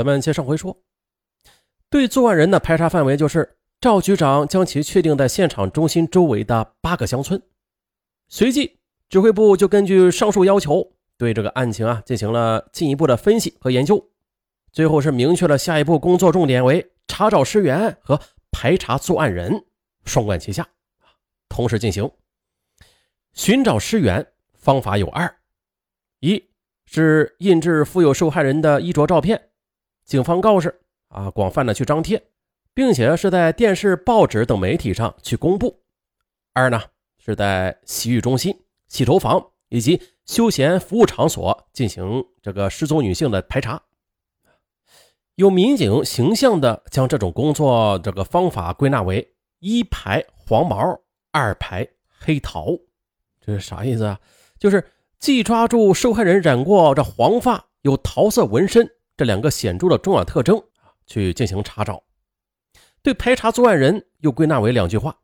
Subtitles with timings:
[0.00, 0.82] 咱们接上回说，
[1.90, 7.42] 对作案人的排查范围就是赵局长将其确定在现场中心周围的八个乡村。
[8.26, 8.78] 随即，
[9.10, 14.02] 指挥部就根据上述要求，对这个案情啊进行了进一步的分析和研究。
[14.72, 18.18] 最后是明确了下一步工作重点为查找尸源和
[18.50, 19.66] 排查作案人，
[20.06, 20.66] 双管齐下，
[21.46, 22.10] 同时进行。
[23.34, 25.36] 寻找尸源方法有二：
[26.20, 26.42] 一
[26.86, 29.48] 是印制附有受害人的衣着照片。
[30.10, 32.20] 警方告示啊，广泛的去张贴，
[32.74, 35.84] 并且是在电视、报纸等媒体上去公布。
[36.52, 36.82] 二呢，
[37.16, 38.52] 是在洗浴中心、
[38.88, 43.80] 洗头房以及休闲服务场所进行这个失踪女性的排查。
[45.36, 51.86] 有民警形象的将这种工作这个方法归纳为一排黄毛，二排
[52.18, 52.76] 黑桃。
[53.40, 54.18] 这是啥意思啊？
[54.58, 54.84] 就是
[55.20, 58.90] 既抓住受害人染过这黄发，有桃色纹身。
[59.20, 60.58] 这两个显著的重要特征
[61.04, 62.02] 去进行查找，
[63.02, 65.14] 对排查作案人又归纳为两句话：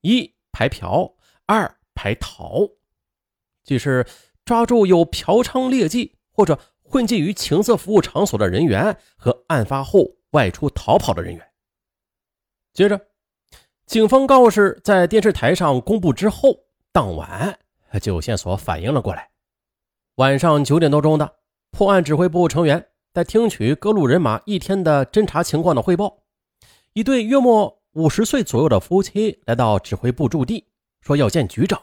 [0.00, 2.66] 一排嫖，二排逃。
[3.62, 4.06] 即是
[4.46, 11.46] 抓住有嫖娼劣迹或者混迹于情色服务场所的人员和案发后外出逃跑的人员。
[12.72, 12.98] 接着，
[13.84, 17.58] 警方告示在电视台上公布之后，当晚
[18.00, 19.30] 就有线索反映了过来。
[20.14, 21.36] 晚上九点多钟的
[21.70, 22.88] 破案指挥部成员。
[23.16, 26.18] 在听取各路人马一天的侦查情况的汇报，
[26.92, 30.66] 一对约莫五十岁左右的夫妻来到指挥部驻地，
[31.00, 31.80] 说要见局长，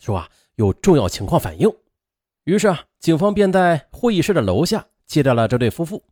[0.00, 1.72] 说啊有重要情况反映。
[2.42, 6.02] 于是啊，警方便在会议室的楼下接待了这对夫妇。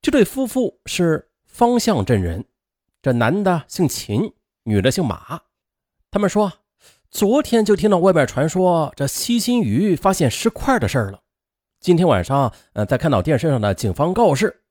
[0.00, 2.44] 这对夫妇是方向镇人，
[3.02, 5.40] 这男的姓秦，女的姓马。
[6.08, 6.52] 他们说，
[7.10, 11.21] 昨天就听到外边传说这西新余发现尸块的事儿了。
[11.82, 14.62] 今天晚上，呃，在看到电视上的警方告示，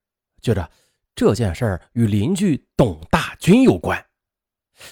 [0.42, 0.72] 觉得
[1.14, 4.02] 这件事儿与邻居董大军有关，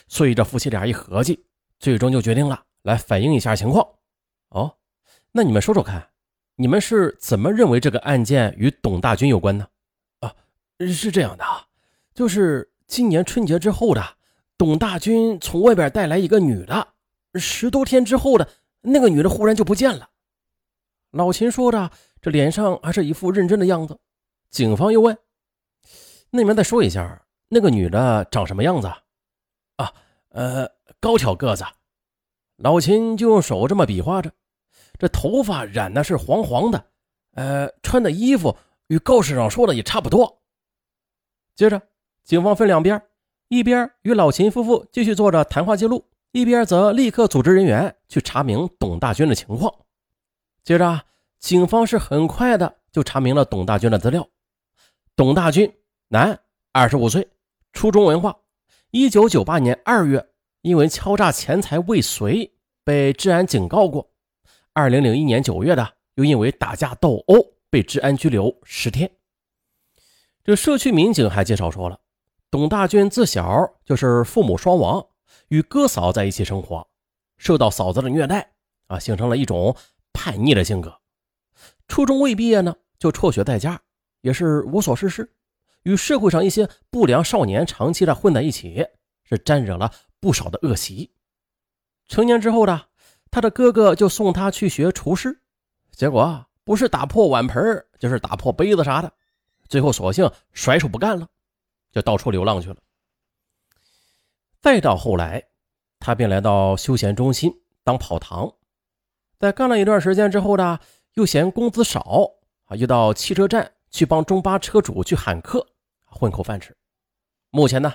[0.09, 1.45] 所以这夫妻俩一合计，
[1.79, 3.87] 最终就决定了来反映一下情况。
[4.49, 4.75] 哦，
[5.31, 6.09] 那你们说说看，
[6.57, 9.65] 你们是怎么认为这个案件与董大军有关呢？
[10.19, 10.35] 啊，
[10.79, 11.67] 是这样的啊，
[12.13, 14.03] 就是今年春节之后的，
[14.57, 16.89] 董大军从外边带来一个女的，
[17.35, 18.45] 十多天之后的
[18.81, 20.09] 那个女的忽然就不见了。
[21.11, 21.91] 老秦说着。
[22.21, 23.97] 这脸上还是一副认真的样子。
[24.49, 25.17] 警方又问
[26.31, 28.91] ：“那你们再说一下，那个女的长什么样子？”
[29.77, 29.93] 啊，
[30.31, 31.63] 呃，高挑个子。
[32.57, 34.33] 老秦就用手这么比划着，
[34.97, 36.87] 这头发染的是黄黄的，
[37.35, 40.41] 呃，穿的衣服与告示上说的也差不多。
[41.55, 41.81] 接着，
[42.25, 43.01] 警方分两边，
[43.47, 46.03] 一边与老秦夫妇继续做着谈话记录，
[46.33, 49.73] 一边则立刻组织人员去查明董大军的情况。
[50.69, 51.01] 接着。
[51.39, 54.29] 警方是很快的就查明了董大军的资料。
[55.15, 55.73] 董大军，
[56.09, 56.39] 男，
[56.71, 57.27] 二十五岁，
[57.73, 58.37] 初中文化。
[58.91, 60.29] 一九九八年二月，
[60.61, 62.53] 因为敲诈钱财未遂
[62.83, 64.11] 被治安警告过。
[64.73, 69.09] 二零零一年九月的，又因为打架斗殴被治安拘留十天。
[70.43, 71.99] 这社区民警还介绍说了，
[72.51, 75.03] 董大军自小就是父母双亡，
[75.47, 76.87] 与哥嫂在一起生活，
[77.39, 78.51] 受到嫂子的虐待
[78.85, 79.75] 啊，形成了一种
[80.21, 80.99] 叛逆的性格。
[81.87, 83.81] 初中未毕业呢，就辍学在家，
[84.19, 85.31] 也是无所事事，
[85.83, 88.85] 与社会上一些不良少年长期的混在一起，
[89.23, 91.13] 是沾惹了不少的恶习。
[92.09, 92.87] 成年之后的
[93.31, 95.41] 他的哥哥就送他去学厨师，
[95.91, 99.09] 结果不是打破碗盆，就是打破杯子啥的，
[99.69, 101.29] 最后索性甩手不干了，
[101.93, 102.75] 就到处流浪去了。
[104.59, 105.41] 再到后来，
[105.97, 107.49] 他便来到休闲中心
[107.85, 108.53] 当跑堂，
[109.39, 110.77] 在干了一段时间之后呢。
[111.15, 111.99] 又嫌工资少
[112.65, 115.67] 啊，又到汽车站去帮中巴车主去喊客，
[116.05, 116.77] 混口饭吃。
[117.49, 117.91] 目前呢，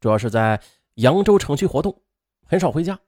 [0.00, 0.58] 主要是在
[0.94, 2.00] 扬州城区活动，
[2.46, 2.98] 很少回家。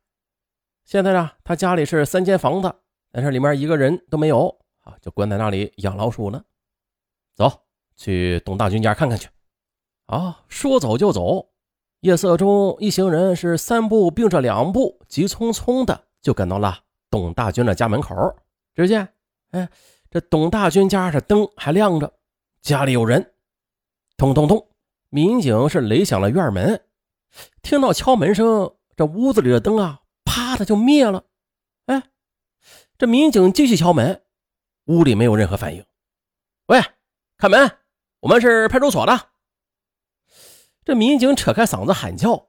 [0.84, 2.74] 现在呢，他家里是三间房子，
[3.10, 4.48] 但是里面一个人都没有
[4.80, 6.44] 啊，就关在那里养老鼠呢。
[7.34, 7.50] 走
[7.96, 9.28] 去董大军家看看去。
[10.06, 11.52] 啊，说走就走。
[12.00, 16.80] 夜色中，一行人是三步并着两步，急匆匆的就赶到了
[17.14, 18.12] 董大军的家门口。
[18.74, 19.08] 只见。
[19.52, 19.68] 哎，
[20.10, 22.12] 这董大军家这灯还亮着，
[22.60, 23.34] 家里有人。
[24.16, 24.68] 咚咚咚，
[25.10, 26.84] 民警是擂响了院门，
[27.62, 31.22] 听到敲门声，这屋子里的灯啊，啪的就灭了。
[31.86, 32.02] 哎，
[32.98, 34.24] 这民警继续敲门，
[34.86, 35.84] 屋里没有任何反应。
[36.66, 36.82] 喂，
[37.38, 37.78] 开门，
[38.18, 39.28] 我们是派出所的。
[40.84, 42.48] 这民警扯开嗓子喊叫，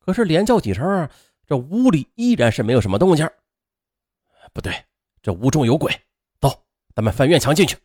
[0.00, 1.08] 可是连叫几声，
[1.46, 3.30] 这屋里依然是没有什么动静。
[4.52, 4.74] 不对，
[5.22, 5.92] 这屋中有鬼。
[6.40, 6.62] 走
[6.94, 7.76] 咱们翻院墙进去。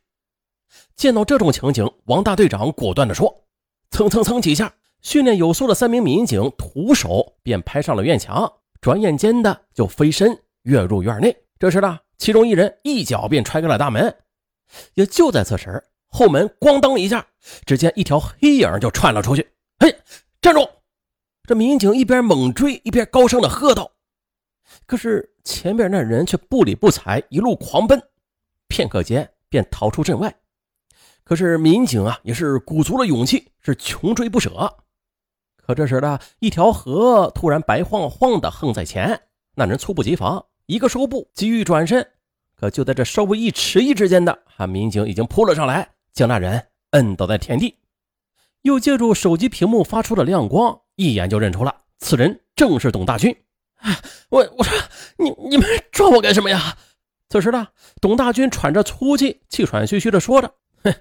[0.95, 3.45] 见到这种情景，王大队长果断地说
[3.91, 11.35] ：“蹭蹭蹭几下，训练有素的三名民警徒手便拍上了院墙，转眼间的就飞身跃入院内。
[11.57, 14.13] 这时呢，其中一人一脚便踹开了大门。
[14.95, 17.25] 也就在此时，后门咣当一下，
[17.65, 19.47] 只见一条黑影就窜了出去。
[19.79, 19.95] 嘿，
[20.41, 20.67] 站住！
[21.43, 23.89] 这民警一边猛追，一边高声的喝道。
[24.87, 28.01] 可是前边那人却不理不睬，一路狂奔，
[28.67, 30.33] 片刻间便逃出镇外。
[31.25, 34.75] 可是民警啊，也是鼓足了勇气，是穷追不舍。
[35.57, 39.19] 可这时呢，一条河突然白晃晃的横在前，
[39.55, 42.07] 那人猝不及防，一个收步，急于转身。
[42.55, 47.77] 可就在这稍微一迟疑之间的，哈，民警已经扑了上来，将那人摁倒在田地，
[48.61, 53.35] 又借助手机屏幕发出的亮光，一眼就认出了此人正是董大军。
[54.29, 54.77] 我我说
[55.17, 56.77] 你你们抓我干什么呀？
[57.29, 57.67] 此时呢，
[58.01, 60.53] 董大军喘着粗气，气喘吁吁的说着
[60.83, 60.93] ：“哼。”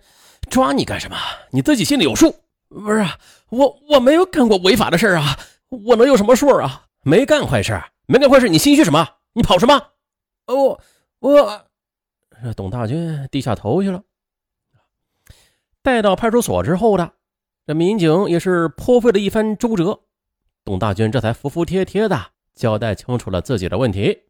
[0.51, 1.17] 抓你干什么？
[1.51, 2.35] 你自己心里有数。
[2.69, 3.05] 不是
[3.49, 5.37] 我，我没有干过违法的事啊，
[5.71, 6.87] 我能有什么数啊？
[7.03, 9.09] 没干坏事，没干坏事，你心虚什么？
[9.33, 9.81] 你跑什么？
[10.47, 10.81] 我
[11.19, 11.67] 我，
[12.55, 14.03] 董大军低下头去了。
[15.83, 17.13] 带到派出所之后的
[17.67, 20.01] 这民警也是颇费了一番周折，
[20.65, 24.23] 董大军这才服服帖帖的交代清楚了自己的问题。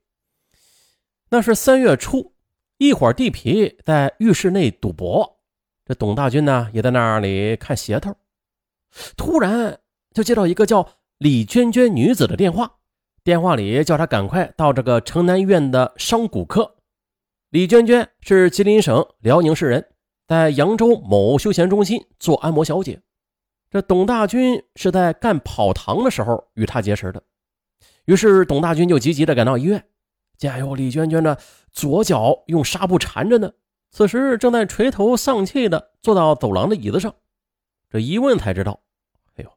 [1.30, 2.34] 那是三月初，
[2.76, 5.38] 一伙地痞在浴室内赌博。
[5.86, 8.14] 这董大军呢，也在那里看鞋头，
[9.16, 9.78] 突然
[10.12, 10.86] 就接到一个叫
[11.18, 12.78] 李娟娟女子的电话，
[13.22, 16.76] 电话里叫他赶快到这个城南医院的伤骨科。
[17.50, 19.86] 李娟娟是吉林省辽宁市人，
[20.26, 23.00] 在扬州某休闲中心做按摩小姐。
[23.70, 27.22] 这董大军是在干跑堂的时候与她结识的，
[28.06, 29.84] 于是董大军就急急的赶到医院，
[30.38, 31.38] 见有李娟娟的
[31.70, 33.52] 左脚用纱布缠着呢。
[33.90, 37.14] 此时正在垂头丧气的坐到走廊的椅子上，
[37.88, 38.80] 这一问才知道，
[39.36, 39.50] 哎呦，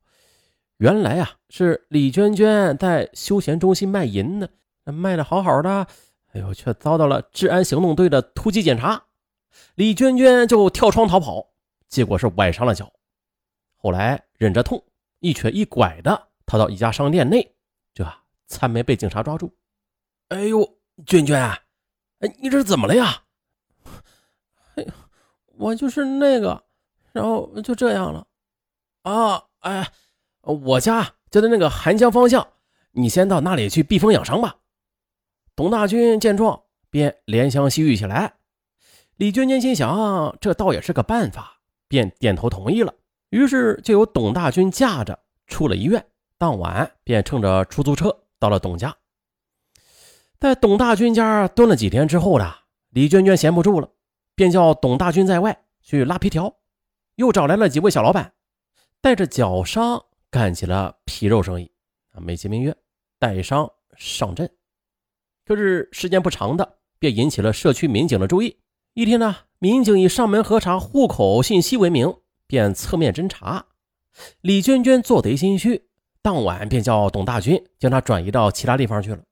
[0.78, 4.48] 原来啊是李娟娟在休闲中心卖淫呢，
[4.86, 5.88] 卖的好好的，
[6.31, 9.04] 哎呦，却遭到了治安行动队的突击检查，
[9.75, 11.50] 李娟娟就跳窗逃跑，
[11.88, 12.94] 结果是崴伤了脚，
[13.75, 14.84] 后来忍着痛
[15.19, 17.56] 一瘸一拐的逃到一家商店内，
[18.50, 19.56] 才没被警察抓住。
[20.28, 21.42] 哎呦，娟娟，
[22.19, 23.24] 哎，你这是怎么了呀？
[25.56, 26.63] 我就是那个，
[27.12, 28.28] 然后就这样了，
[29.04, 29.92] 啊，哎，
[30.42, 32.48] 我家就在那个韩江方向，
[32.92, 34.57] 你先到那里去避风养伤吧。
[35.56, 38.36] 董大军见状，便怜香惜玉起来。
[39.18, 41.60] 李娟娟心想，这倒也是个办法，
[41.90, 42.94] 便点头同意了。
[43.30, 46.06] 于是就由董大军驾着出了医院，
[46.38, 48.95] 当晚便乘着出租车到了董家。
[50.39, 52.53] 在董大军家蹲了几天之后呢，
[52.89, 53.91] 李娟娟闲不住了。
[54.36, 56.56] 便叫董大军在外去拉皮条，
[57.15, 58.31] 又找来了几位小老板，
[59.01, 60.01] 带着脚伤
[60.31, 61.69] 干起了皮肉生意。
[62.13, 62.74] 啊，美其名曰
[63.19, 64.50] 带伤上阵。
[65.45, 68.62] 可是时间不长的，便引起了社区民警的注意。
[68.94, 72.15] 一天呢，民警以上门核查户口信息为名，
[72.47, 73.65] 便侧面侦查。
[74.39, 75.88] 李娟娟做贼心虚，
[76.21, 79.24] 当晚便叫董大军将他转移到其他地方去了。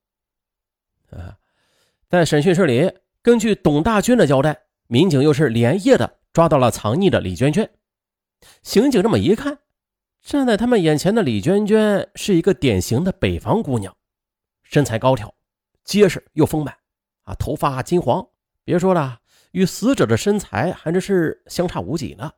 [1.12, 1.38] 啊，
[2.10, 2.92] 在审讯室里，
[3.22, 4.64] 根据董大军的交代。
[4.90, 7.70] 民警又是连夜的抓到了藏匿的李娟娟。
[8.64, 9.60] 刑警这么一看，
[10.22, 13.94] 站在他们眼前的李娟娟是一个典型的北方姑娘，
[14.64, 15.36] 身材高挑、
[15.84, 16.74] 结实又丰满，
[17.24, 18.26] 啊，头发金黄。
[18.64, 19.20] 别说了，
[19.52, 22.32] 与死者的身材还真是相差无几呢。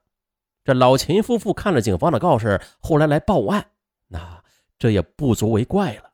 [0.63, 3.63] 这老秦夫妇看了警方的告示，后来来报案，
[4.07, 4.38] 那
[4.79, 6.09] 这也不足为怪了。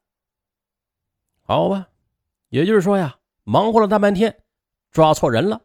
[1.41, 1.87] 好吧，
[2.49, 4.35] 也就是说呀，忙活了大半天，
[4.91, 5.61] 抓错人了。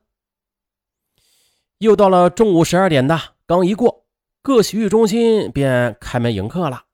[1.78, 4.04] 又到了中午十二点的，刚一过，
[4.42, 6.85] 各洗浴中心便开门迎客了。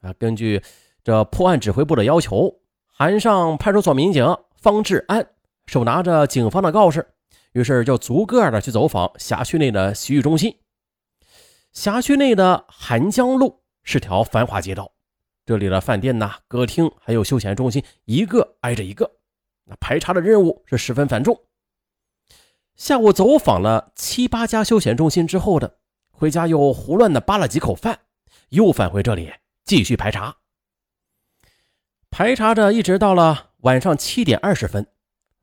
[0.00, 0.62] 啊，根据
[1.02, 4.24] 这破案指挥部的要求，韩上派出所民警
[4.56, 5.28] 方志安
[5.66, 7.14] 手拿着警方的告示，
[7.50, 10.56] 于是就逐个的去走访辖区内的洗浴中心。
[11.72, 14.92] 辖区内的韩江路是条繁华街道，
[15.48, 19.10] 这里的饭店呐、歌厅还有休闲中心一个挨着一个，
[19.64, 21.40] 那排查的任务是十分繁重。
[22.76, 25.78] 下午走访了七八家休闲中心之后的，
[26.10, 28.00] 回家又胡乱的扒了几口饭，
[28.50, 29.32] 又返回这里
[29.64, 30.36] 继续排查。
[32.10, 34.86] 排查着，一直到了晚上七点二十分，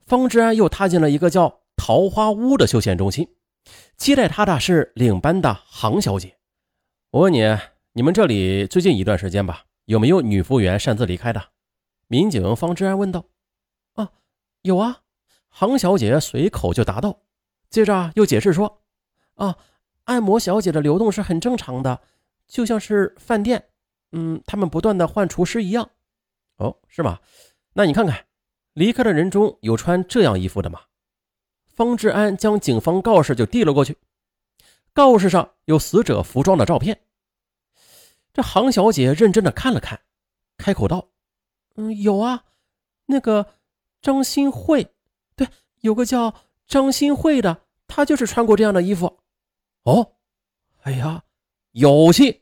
[0.05, 3.27] 方志安又踏进了一个叫“桃花屋”的休闲中心，
[3.97, 6.38] 接待他的是领班的杭小姐。
[7.09, 7.41] 我问你，
[7.93, 11.50] 你们这里最近一段时间吧，有没有女服务员擅自离开的？
[12.08, 13.25] 民警方志安问道。
[13.94, 14.12] 啊，
[14.62, 15.01] 有啊，
[15.50, 17.22] 杭小姐随口就答道。
[17.70, 18.82] 接着又解释说
[19.36, 19.58] ：“啊，
[20.06, 22.01] 按摩小姐的流动是很正常的，
[22.48, 23.70] 就像是饭店，
[24.12, 25.89] 嗯，他们不断的换厨师一样。
[26.58, 27.20] 哦，是吗？
[27.74, 28.25] 那你看看，
[28.74, 30.82] 离开的人中有穿这样衣服的吗？
[31.68, 33.98] 方志安将警方告示就递了过去，
[34.94, 37.01] 告示上有死者服装的照片。
[38.36, 40.01] 这杭小姐认真的看了看，
[40.58, 41.08] 开口道
[41.75, 42.44] ：“嗯，有啊，
[43.06, 43.54] 那个
[44.01, 44.94] 张新慧，
[45.38, 45.48] 对，
[45.80, 46.36] 有个叫
[46.68, 49.20] 张新慧的，她就是穿过这样的衣服。”
[49.84, 50.18] 哦，
[50.82, 51.24] 哎呀，
[51.72, 52.42] 有戏！